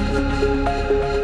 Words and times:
Música 0.00 1.19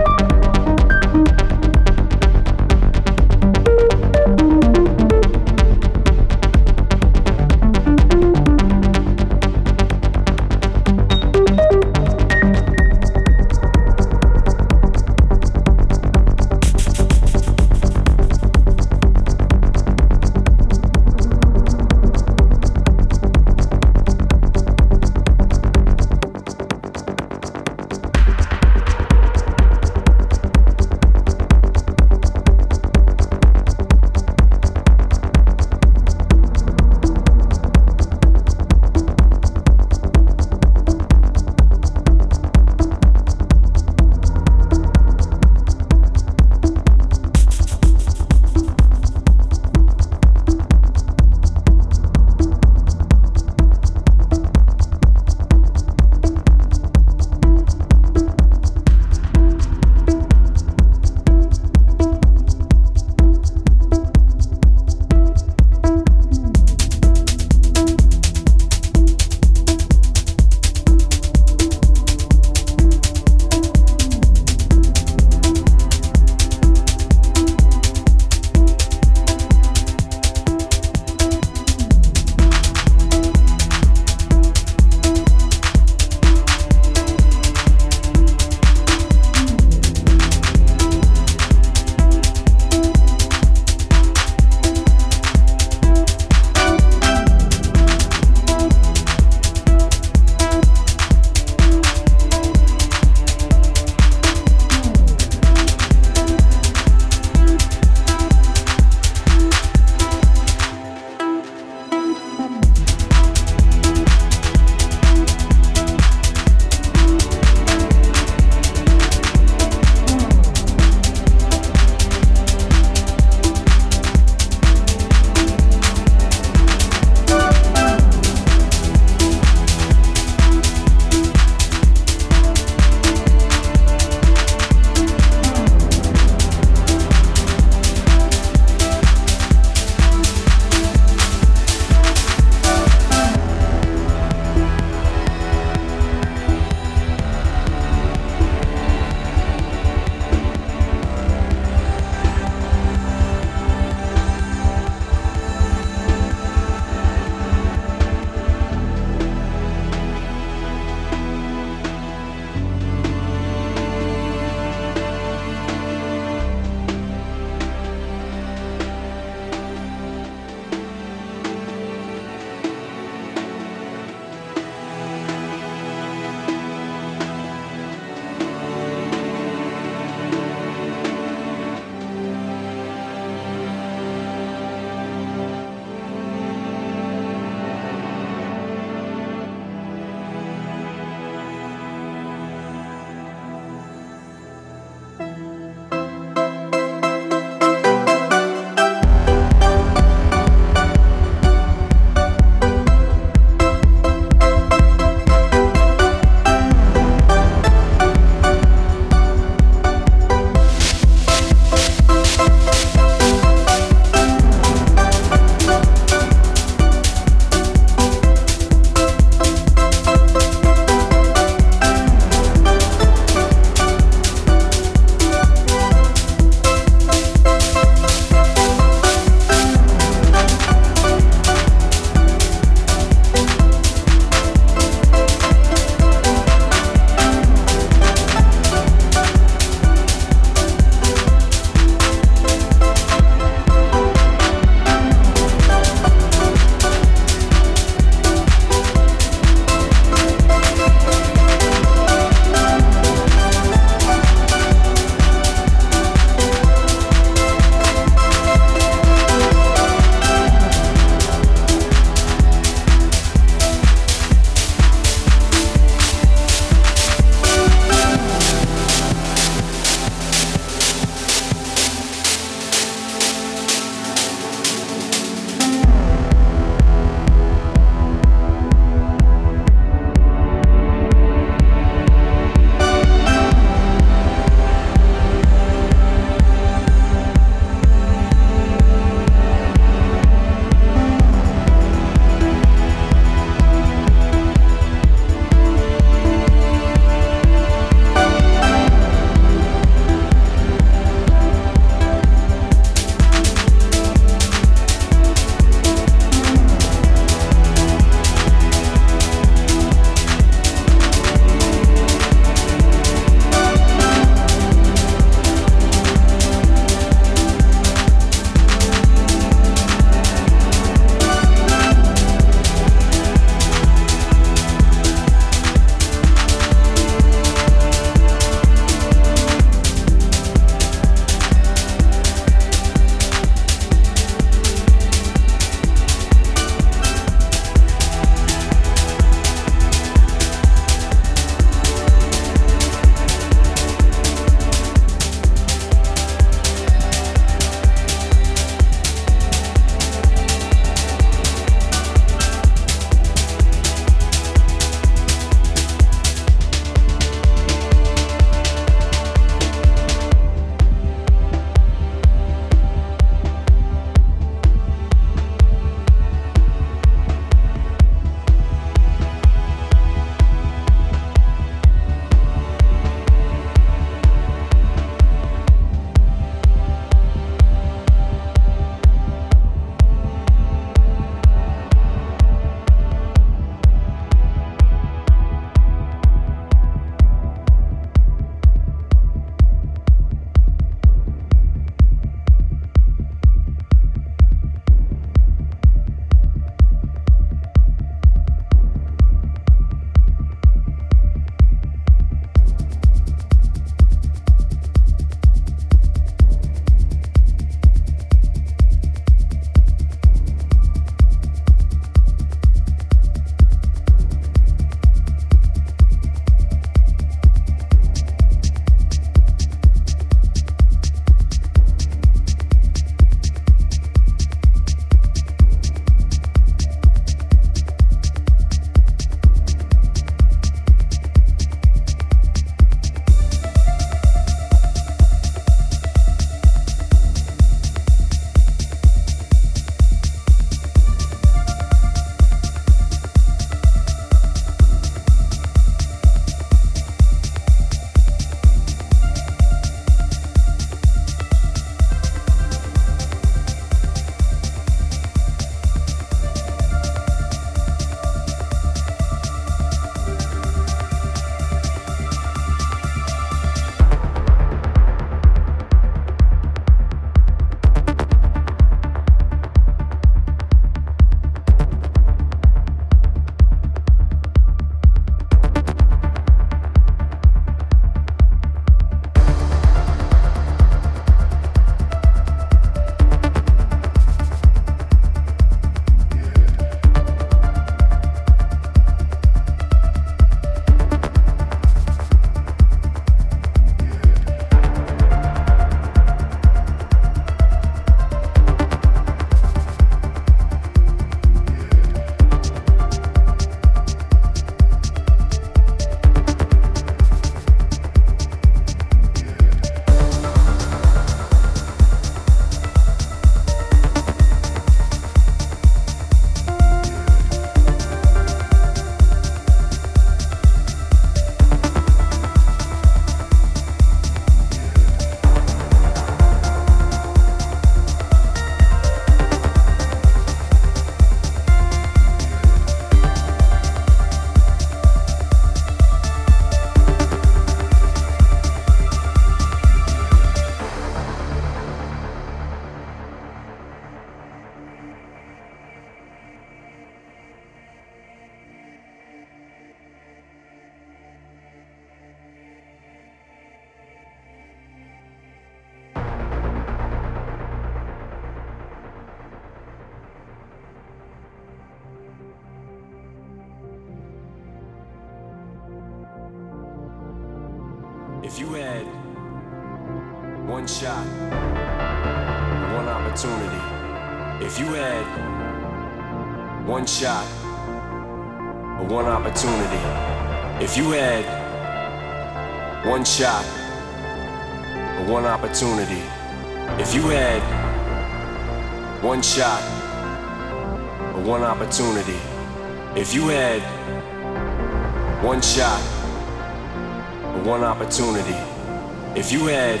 If 599.46 599.52
you 599.52 599.66
had 599.66 600.00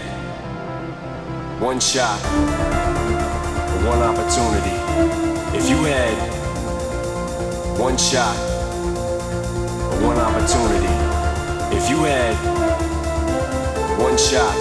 one 1.60 1.78
shot, 1.78 2.18
one 3.86 4.02
opportunity. 4.02 4.74
If 5.56 5.70
you 5.70 5.84
had 5.84 6.18
one 7.78 7.96
shot, 7.96 8.34
one 10.02 10.18
opportunity. 10.18 10.92
If 11.76 11.88
you 11.88 12.02
had 12.02 12.34
one 14.00 14.18
shot, 14.18 14.56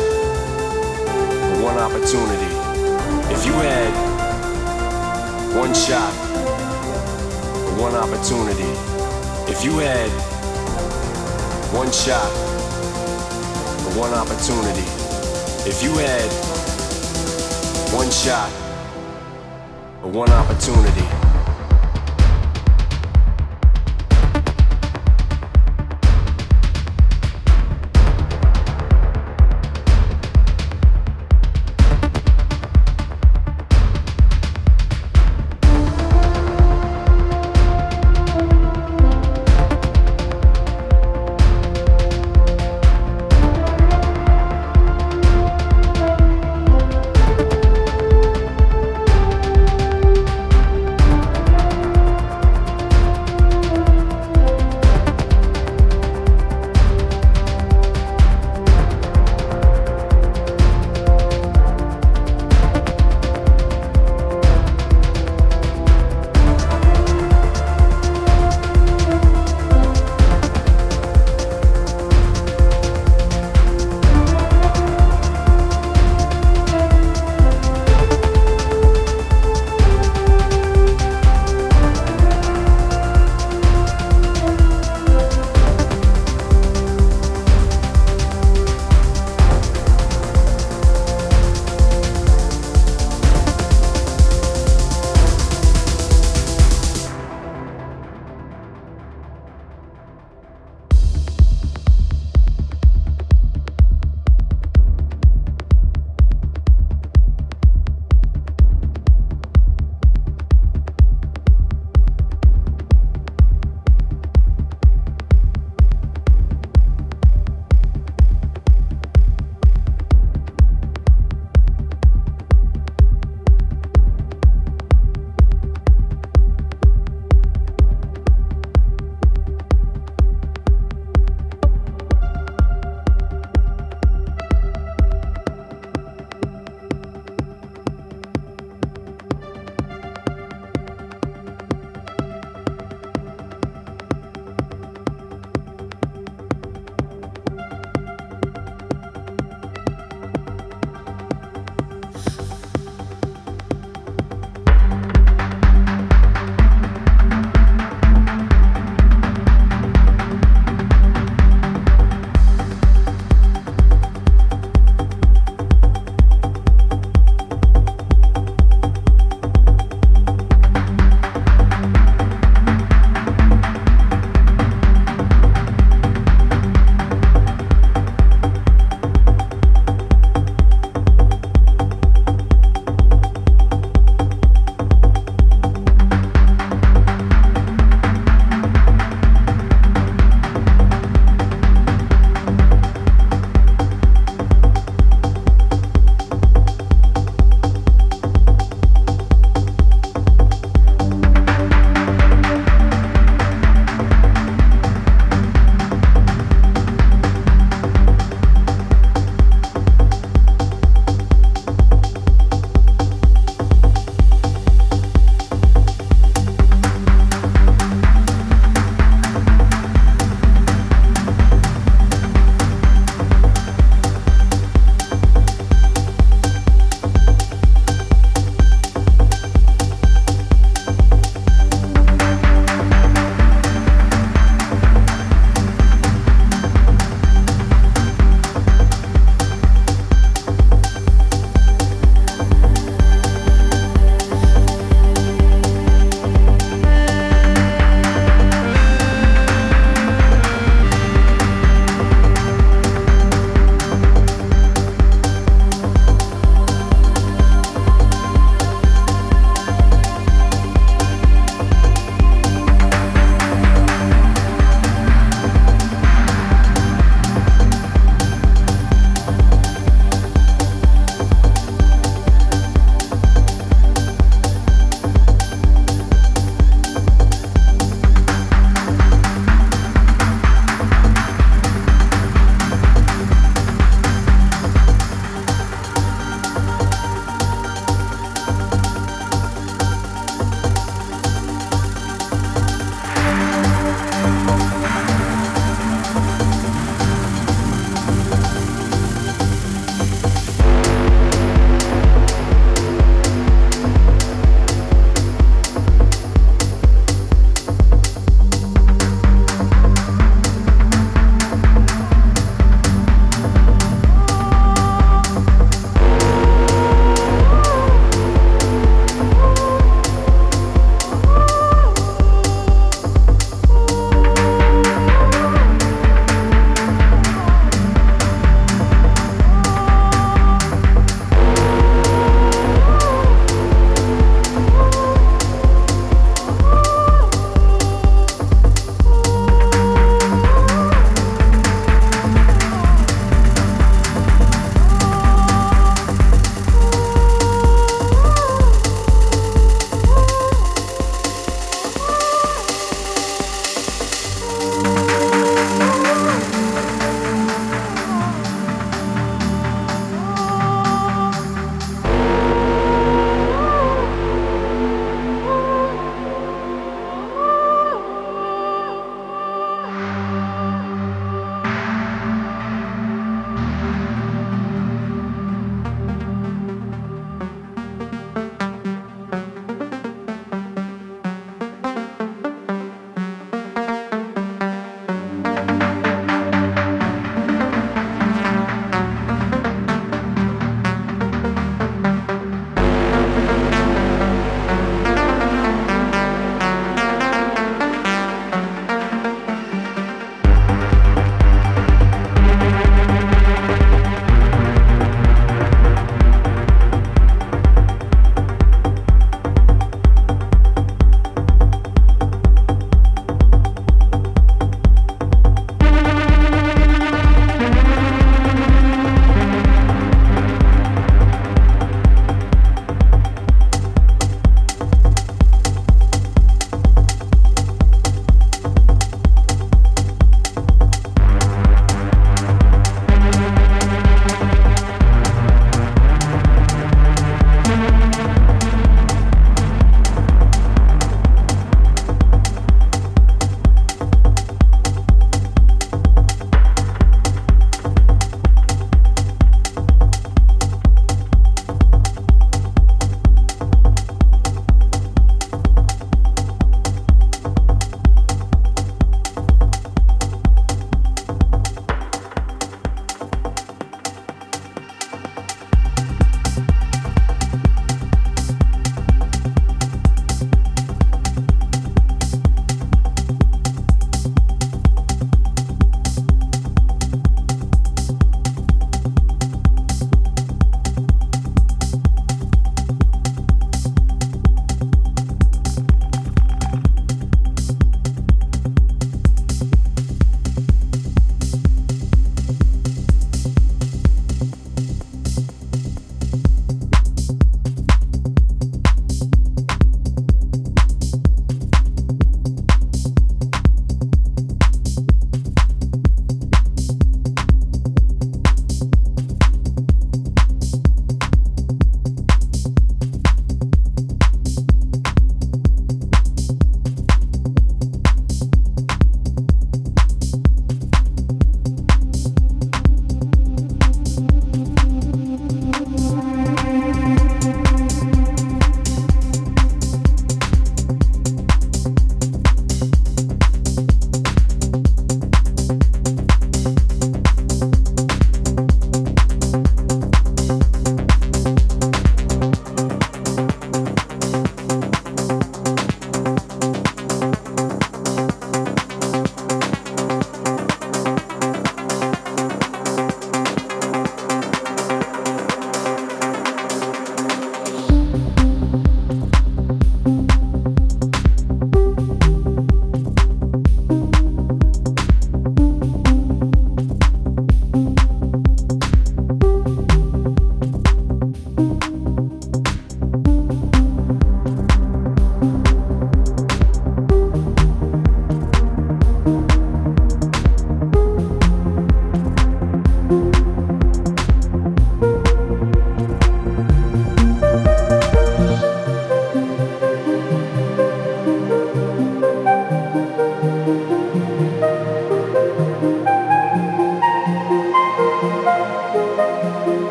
one 1.64 1.80
opportunity. 1.80 2.54
If 3.34 3.44
you 3.44 3.54
had 3.54 3.92
one 5.58 5.74
shot, 5.74 6.14
one 7.82 7.96
opportunity. 7.96 8.70
If 9.52 9.66
you 9.66 9.80
had 9.80 10.12
one 11.74 11.92
shot, 11.92 12.45
one 13.96 14.14
opportunity. 14.14 14.84
If 15.70 15.82
you 15.82 15.92
had 15.96 16.30
one 17.94 18.12
shot, 18.12 18.52
or 20.04 20.12
one 20.12 20.30
opportunity. 20.32 21.15